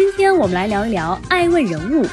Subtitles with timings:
[0.00, 2.06] 今天我们来聊一聊爱问人物，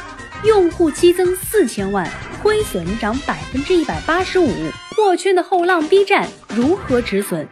[0.43, 2.05] 用户激增四千万，
[2.43, 4.49] 亏损涨百分之一百八十五，
[4.93, 7.47] 破圈的后浪 B 站如何止损？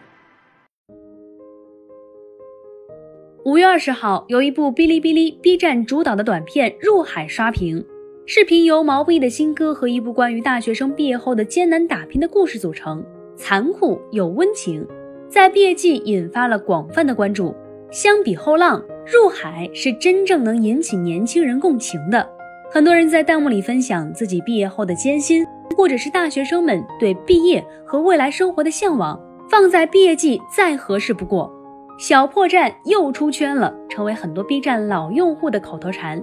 [3.46, 7.86] 五月二十号，有一部哔哩哔哩 B 站主导的短片《入海》刷屏。
[8.26, 13.02] 视频由毛不易的新歌和一部关于大学生毕业后的艰难打拼的故事组成，
[13.38, 14.86] 残酷又温情，
[15.30, 17.56] 在毕业季引发了广泛的关注。
[17.92, 22.28] 相比后浪，《入海》是真正能引起年轻人共情的。
[22.72, 25.46] 很多人在弹幕里分享自己毕业后的艰辛，
[25.78, 29.20] 或者是大学生们对毕业和未来生活的向往，
[29.50, 31.50] 放在毕业季再合适不过。
[31.98, 36.22] 小破站又出圈了，成为很多 B 站老用户的口头禅。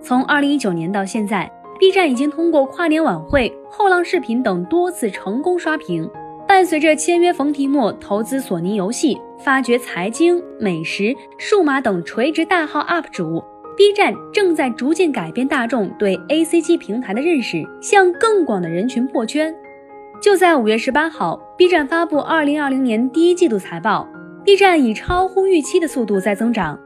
[0.00, 6.10] 从二零一九年到现在，B 站已经通过跨年晚会、后浪视频等多次成功刷屏。
[6.48, 13.42] 伴随着签约冯提莫、投资索尼游戏、发掘财经、美食、数码等垂直大号 UP 主
[13.76, 19.54] ，B 站正在逐渐改变大众对 ACG 平台的认识，向更广的人群破圈。
[20.20, 24.06] 就在五月十八号，B 站发布二零二零年第一季度财报。
[24.44, 26.78] B 站以超乎预期的速度在增长。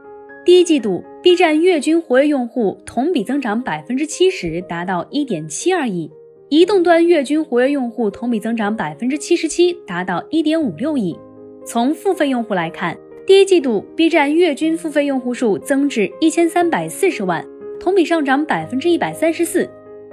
[0.45, 6.09] 第一季度，B 站月均活跃用户同比增长百分之七十，达到一点七二亿；
[6.49, 11.17] 移动端月均活跃用户同比增长百分之七十七，达到一点五六亿。
[11.65, 17.43] 从付费用户来看，第一季度 B 站月均付费用户数增至一千三百四十万，
[17.79, 19.67] 同比上涨百分之一百三十四；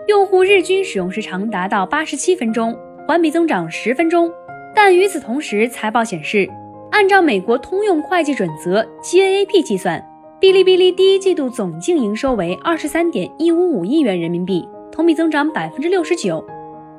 [0.08, 2.74] 用户日均使用时长达到八十七分钟，
[3.06, 4.30] 环比增长十分钟。
[4.74, 6.48] 但与此同时，财报显示。
[6.90, 9.98] 按照美国通用会计准则 GAAP 计算，
[10.38, 16.44] 哔哩哔哩第一季度总净营收为二十三点一五五亿元人民币，同比增长百分之六十九。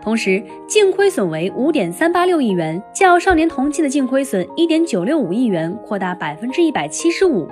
[0.04, 7.48] 同时，净亏损为五点三八六亿元，较上年同期的净亏损一点九六五亿元扩大百分之一百七十五。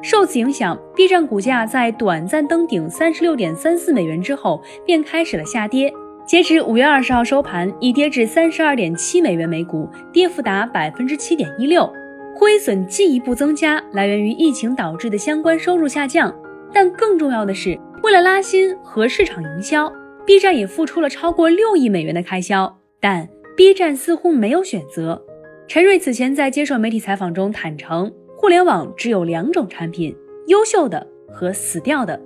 [0.00, 5.92] 受此影响，B 站股价在短暂登顶三十六点三四美元之后，便开始了下跌。
[6.24, 11.92] 截至五月二十号收盘，已跌至三十二点七美元每股，跌幅达百分之七点一六，
[12.38, 16.32] 亏损进一步增加，来源于疫情导致的相关收入下降。
[16.72, 19.90] 但更重要的是，为了拉新和市场营销
[20.28, 22.78] ，B 站也付出了超过六亿美元的开销。
[23.00, 25.24] 但 B 站似乎没有选择。
[25.66, 30.14] 陈瑞此前在接受媒体采访中坦诚，互联网只有两种产品：
[30.48, 32.20] 优秀的和死掉的。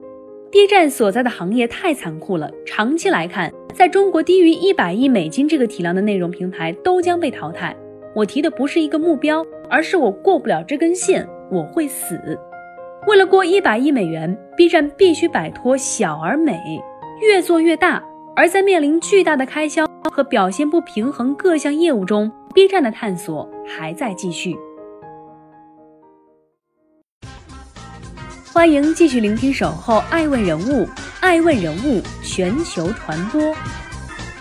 [0.50, 3.52] B 站所在的行业太残酷了，长期来看。
[3.72, 7.76] 在中国，低于一百亿美金这个体量的内容平台都将被淘汰。
[8.16, 12.18] 我提的不是一个目标，而是我过不了这根线，我会死。
[13.06, 16.58] 为了过一百亿美元，B 站必须摆脱小而美，
[17.22, 18.02] 越做越大。
[18.34, 24.56] 而在面临巨大的开销和表现不平衡各项业务中，B 站的探索还在继续。
[28.52, 30.86] 欢迎继续聆听《守候爱问人物》。
[31.20, 33.54] 爱问人物全球传播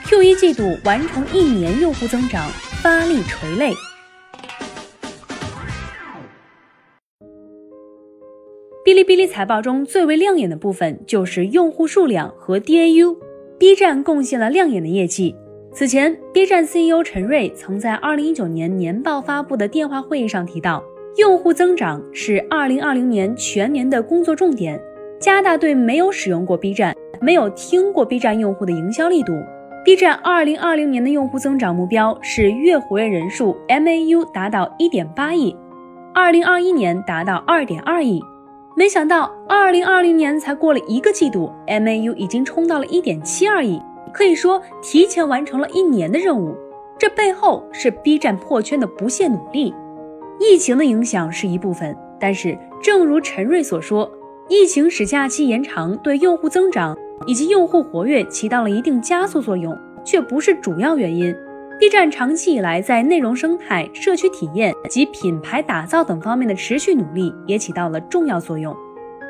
[0.05, 2.49] ，Q 一季度完成一年用户增长，
[2.81, 3.73] 发力垂泪。
[8.91, 15.33] 哔哩哔哩财报中最为亮眼的部分就是用户数量和 DAU，B 站贡献了亮眼的业绩。
[15.71, 20.83] 此前，B 站 CEO 陈瑞曾在二零一九年年报发布的电话会议上提到，
[21.15, 24.77] 用户增长是二零二零年全年的工作重点。
[25.21, 29.31] 加大对没有使用过 B 站、没有听过 B 站用户的营销力度。
[29.85, 35.55] B 站二零二零年的用户增长目标是月活跃人数 MAU 达到一点八亿，
[36.13, 38.21] 二零二一年达到二点二亿。
[38.75, 43.81] 没想到二零二零年才过了一个季度，MAU 已经冲到了一点七二亿，
[44.13, 46.55] 可以说提前完成了一年的任务。
[46.97, 49.73] 这背后是 B 站破圈的不懈努力。
[50.39, 54.09] 疫情的影响是一部分，但是正如陈瑞所说。
[54.49, 61.33] 疫情使假期延长，对用户增长以及用户活跃起到了一定加速作用，却不是主要原因。
[61.81, 68.71] B 站长期以来在内容生态、社区体验及品牌打造等方面的持续努力，也起到了重要作用。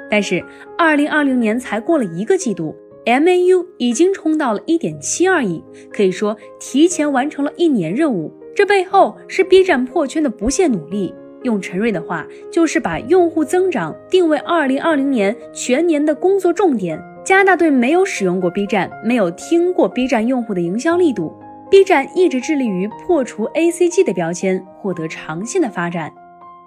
[0.09, 0.43] 但是，
[0.77, 2.75] 二零二零年才过了一个季度
[3.05, 5.63] ，MAU 已经冲到了一点七二亿，
[5.93, 8.29] 可以说提前完成了一年任务。
[8.53, 11.15] 这背后是 B 站破圈的不懈努力。
[11.43, 21.33] 用陈瑞的话，就是把用户增长定为二零二零年全年的工作重点，加大对没有使用过 B 站、没有听过 B 站用户的营销力度。
[21.71, 26.11] B 站一直致力于破除 ACG 的标签，获得长线的发展。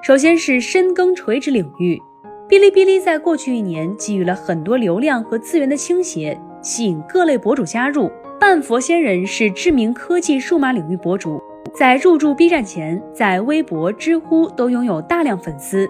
[0.03, 2.01] 首先是深耕垂直领域，
[2.49, 8.11] 哔哩哔哩在过去一年给予了很多流量和资源的倾斜，吸引各类博主加入。
[8.41, 11.39] 半佛仙人是知名科技数码领域博主，
[11.75, 15.87] 在入驻 B 站前，在微博、知乎都拥有大量粉丝。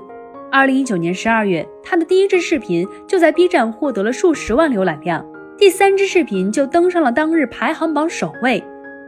[0.50, 5.24] 二零一九年十二月，他的第一支视频就在 B 站获得了数十万浏览量，
[5.56, 8.60] 第三支视频就登上了当日排行榜首位。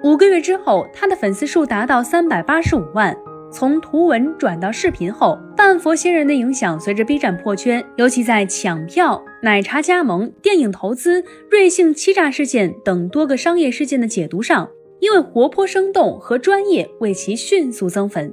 [0.03, 3.17] 五个月之后，他的粉丝数达到三百八十五万。
[3.51, 14.69] 从图文转到视频后，半佛仙人的影响随着 B 站破圈，尤其在抢票、奶茶加盟、电影投资、瑞幸欺诈事件等多个商业事件的解读上，
[15.01, 18.33] 因为活泼生动和专业，为其迅速增粉。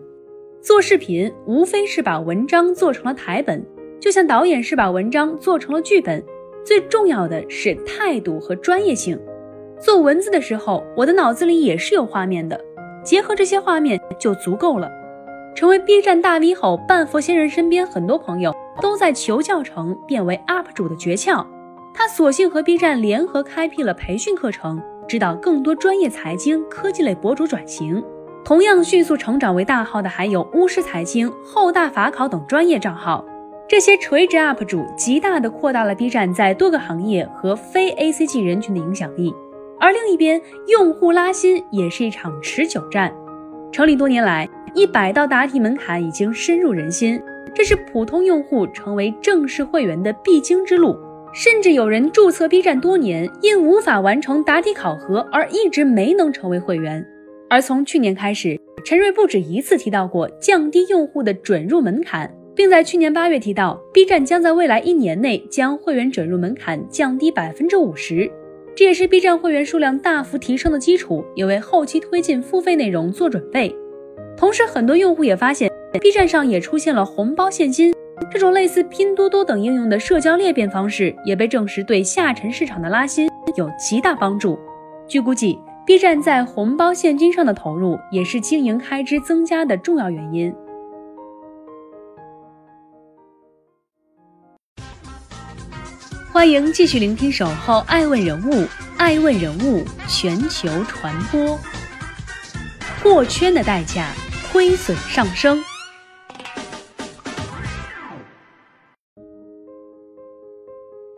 [0.61, 3.65] 做视频无非是把文章做成了台本，
[3.99, 6.21] 就像导演是把文章做成了剧本。
[6.65, 9.19] 最重要的是态度和专业性。
[9.83, 12.57] 做文字的时候，我的脑子里也是有画面的，
[13.03, 14.89] 结合这些画面就足够了。
[15.53, 21.45] 成为 B 站大 V 后，半佛仙人身边很多朋友都在求教程变为 UP 主的诀窍。
[21.93, 28.01] 他索性和 B 站联合开辟了培训课程，指导更多专业财经科技类博主转型。
[28.45, 33.23] 同样迅速成长为大号的还有巫师财经、后大法考等专业账号。
[33.67, 39.33] 这些垂直 UP 主极大地扩大了 B 站在多个行业和非 ACG 人群的影响力。
[39.79, 43.13] 而另一边，用户拉新也是一场持久战。
[43.71, 47.21] 成立多年来，一百道答题门槛已经深入人心，
[47.53, 50.95] 这是普通用户成为正式会员的必经之路。
[51.33, 57.03] 甚至有人注册 B 站多年，因无法完成答题考核而一直没能成为会员。
[57.49, 68.31] 而从去年开始，陈瑞不止一次提到过降低用户的准入门槛，并在去年八月提到，B 站将在未来一年内将会员准入门槛降低百分之五十，
[68.75, 73.75] 这也是 B 站会员数量大幅提升的基础，也为后期推进付费内容做准备。
[74.35, 75.71] 同时，很多用户也发现
[76.01, 77.93] ，B 站上也出现了红包现金
[78.31, 84.57] 这种类似拼多多等应用的社交裂变方式，也被证实对下沉市场的拉新有极大帮助。
[85.07, 85.57] 据估计。
[85.85, 90.55] B 站在红包现金上的投入，也是经营开支增加的重要原因。
[96.33, 98.53] 欢迎继续聆听《守候爱问人物》，
[98.97, 101.59] 爱问人物全球传播。
[102.99, 104.11] 破圈的代价，
[104.51, 105.63] 亏损上升。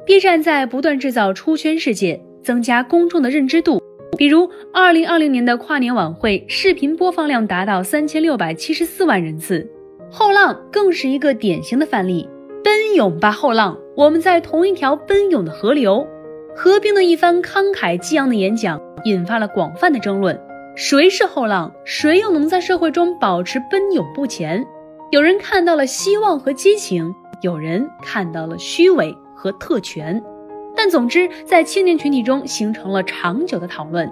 [0.06, 3.82] B 站在不断制造出圈事件，增加公众的认知度。
[4.18, 9.66] 比如，二零二零年的跨年晚会视频播放量达到三千六百七十四万人次，
[10.12, 12.28] 后浪更是一个典型的范例。
[12.66, 13.78] 奔涌吧，后浪！
[13.96, 16.08] 我们在同一条奔涌的河流。
[16.56, 20.36] 何冰的一番慷慨激昂的演讲，引发了广泛的争论：
[20.76, 21.72] 谁是后浪？
[21.86, 24.66] 谁又能在社会中保持奔涌不前？
[25.12, 27.14] 有人看到了希望和激情，
[27.44, 30.20] 有人看到了虚伪和特权。
[30.76, 34.12] 但总之，在青年群体中形成了长久的讨论。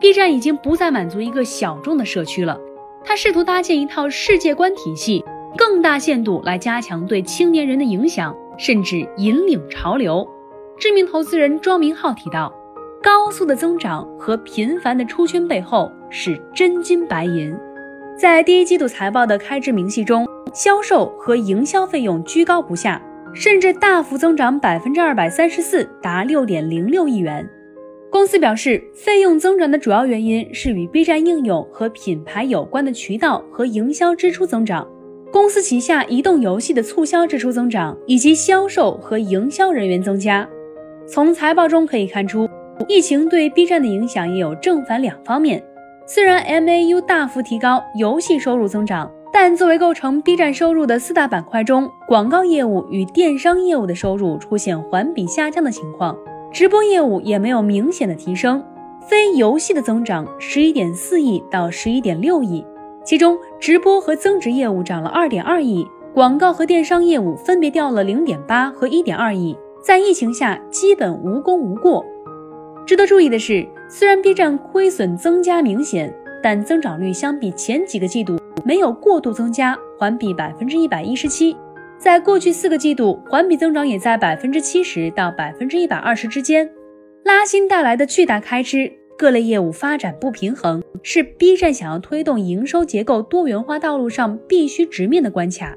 [0.00, 2.58] B 站已经不再满足一个小众的社区了，
[3.04, 5.22] 它试图搭建一套世界观体系，
[5.56, 10.26] 更大限度来加强对青年人的影响，甚至引领潮流。
[10.78, 12.52] 知名投资人庄明浩提到，
[13.02, 17.54] 高速的增长和频繁的出圈背后是真金白银。
[18.18, 23.00] 在第一季度财报的开支明细中，销售和营销费用居高不下。
[23.34, 27.48] 甚至大幅增长百分之二百三十四，达六点零六亿元。
[28.10, 34.86] 公司表示，费用增长的主要原因是与 B 站应用和品牌有关的渠道和营销支出增长，
[35.32, 40.46] 公司旗下移动游戏的促销支出增长，以及销售和营销人员增加。
[41.08, 42.46] 从财报中可以看出，
[42.86, 45.64] 疫情对 B 站的影响也有正反两方面。
[46.06, 49.10] 虽然 MAU 大幅提高，游戏收入增长。
[49.34, 56.14] 但作为构成 B 站收入的四大板块中，广告业务与电商业务的收入出现环比下降的情况，
[56.52, 58.62] 直播业务也没有明显的提升。
[59.08, 62.62] 非游戏的增长十一点四亿到十一点六亿，
[63.04, 72.04] 其中直播和增值业务涨了二点二亿，广告和电商业务分别掉了零点八和一点二亿，在疫情下基本无功无过。
[72.86, 78.38] 值得注意的是，虽然 B 站亏损增加明显，但增长率相比前几个季度。
[78.64, 81.56] 没有过度增加，环比百分之一百一十七，
[81.98, 86.70] 在过去四个季度，环比增长也在百分之七十到百分之一百二十之间。
[87.24, 95.76] 拉新带来的巨大开支，各类业务发展不平衡，是 B 站想要推动营收结构多元化道路上必须直面的关卡。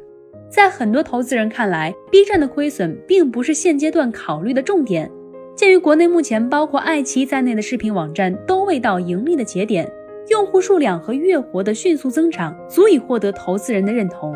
[0.50, 5.12] 在很多投资人看来，B 站的亏损并不是现阶段考虑的重点。
[5.56, 9.90] 鉴于国内目前包括爱奇艺在内的视频网站都未到盈利的节点，
[10.30, 14.36] 用户数量和月活的迅速增长足以获得投资人的认同。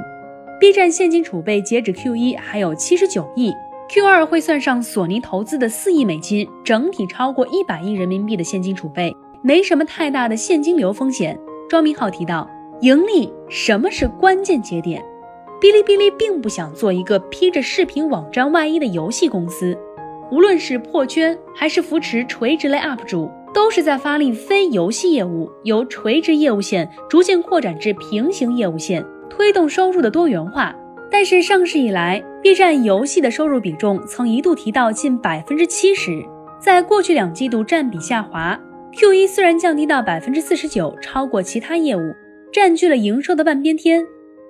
[0.60, 3.54] B 站现金储备截止 Q 一还有七十九亿
[3.90, 11.38] ，Q 二会算上索尼投资的四亿美金，整体超过一百亿人民币的现金储备，没什么太大的现金流风险。
[11.68, 12.48] 庄明浩提到，
[12.82, 15.04] 盈利什么是关键节点？
[15.60, 19.78] 哔哩哔哩并不想做一个披着视频网站外衣的游戏公司。
[20.32, 30.76] 无论是破圈还是扶持垂直类 UP 主，都是在发力非游戏业务，由垂直业务线逐渐扩展至平行业务线，推动收入的多元化。
[31.12, 36.24] 但是上市以来，B 站游戏的收入比重曾一度提到近百分之七十，
[36.60, 38.60] 在过去两季度占比下滑。
[38.96, 42.02] Q 一虽然降低到百分之四十九，超过其他业务，
[42.52, 44.06] 占据了营收的半边天。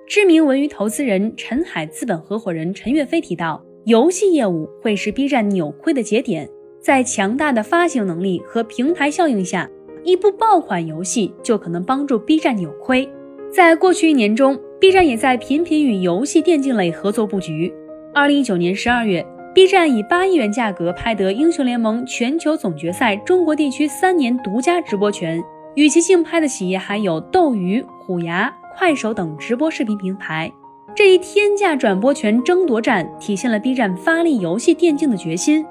[0.06, 3.62] 知名文娱投资人陈海资本合伙人陈岳飞提到。
[3.86, 6.46] 游戏业务会是 B 站扭亏的节点，
[6.82, 9.68] 在强大的发行能力和平台效应下，
[10.04, 13.08] 一部爆款游戏就可能帮助 B 站扭亏。
[13.50, 17.70] 在过去一年中，B 站也在频频与游戏电竞类合作布局。
[18.14, 25.38] 二零一九年十二月，B 站以八亿元价格拍得英雄联盟全球总决赛中国地区三年独家直播权，
[25.74, 30.50] 与其竞拍的企业还有斗鱼、虎牙、快手等直播视频平台。
[30.94, 35.62] 这一天价转播权争夺战体现了 B 站发力游戏电竞的决心。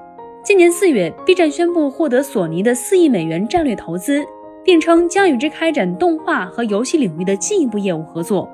[0.44, 4.24] 今年四月，B 站宣布获得索尼的四亿美元战略投资，
[4.64, 8.48] 并称将与之开展动画和游戏领域的进一步业务合作。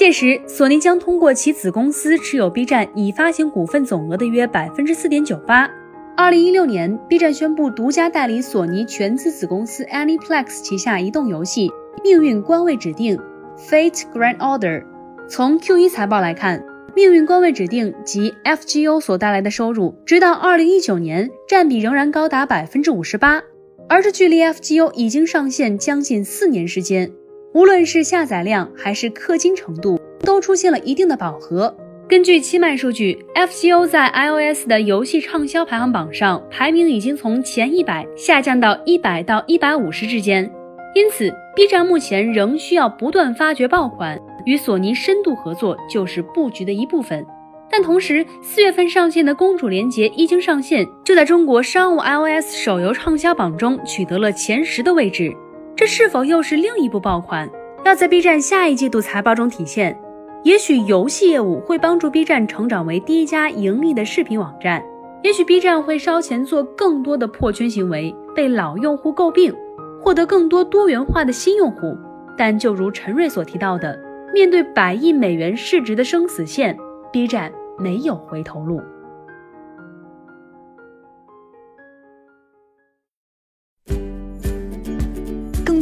[0.00, 5.70] 届时，索尼将通过其子公司持有 B 站已发行股份总额的约百分之四点九八。
[6.16, 11.68] 二零一六年，B 站宣布独家代理索尼全资子公司 Aniplex 旗下移动游戏
[12.02, 13.18] 《命运官位指定》
[13.58, 14.84] （Fate Grand Order）。
[15.28, 16.64] 从 Q 一财报来看，
[16.96, 23.42] 命运官位指定及 FGO 所带来的收入，直到二零一九年占比仍然高达百分之五十八，
[23.86, 27.12] 而这距离 FGO 已经上线将近四年时间，
[27.52, 31.74] 无论是下载量还是氪金程度，都出现了一定的饱和。
[32.08, 40.48] 根据七脉数据，FGO 在 iOS 的游戏畅销排行榜上排名已经从前一百下降到一百到一百五十之间，
[40.94, 44.20] 因此 B 站目前仍需要不断发掘爆款。
[44.46, 47.26] 与索尼深度合作就是布局的一部分，
[47.68, 55.32] 但同时四月份上线的《公主连结》一经上线，就在中国商务 iOS 手游畅销榜中取得了前十的位置。
[55.80, 57.48] 这是否又是另一部爆款？
[57.86, 59.98] 要在 B 站下一季度财报中体现。
[60.42, 64.84] 也许游戏业务会帮助 B 站成长为第一家盈利的视频网站，
[65.22, 69.54] 也许 B 站会烧钱做更多的破圈行为，被老用户诟病，
[70.02, 71.96] 获得更多多元化的新用户。
[72.36, 73.98] 但就如陈瑞所提到的。
[74.34, 76.76] 面对百亿美元市值的生死线
[77.10, 78.82] ，B 站没有回头路。